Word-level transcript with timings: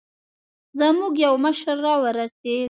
زموږ 0.79 1.13
يو 1.25 1.33
مشر 1.45 1.75
راورسېد. 1.85 2.59